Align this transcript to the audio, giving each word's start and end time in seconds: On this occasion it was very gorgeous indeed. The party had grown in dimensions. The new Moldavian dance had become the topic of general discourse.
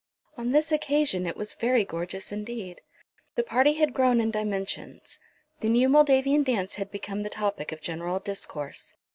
On 0.35 0.51
this 0.51 0.71
occasion 0.71 1.27
it 1.27 1.37
was 1.37 1.53
very 1.53 1.85
gorgeous 1.85 2.31
indeed. 2.31 2.81
The 3.35 3.43
party 3.43 3.73
had 3.73 3.93
grown 3.93 4.19
in 4.19 4.31
dimensions. 4.31 5.19
The 5.59 5.69
new 5.69 5.87
Moldavian 5.89 6.41
dance 6.41 6.73
had 6.73 6.89
become 6.89 7.21
the 7.21 7.29
topic 7.29 7.71
of 7.71 7.81
general 7.81 8.19
discourse. 8.19 8.95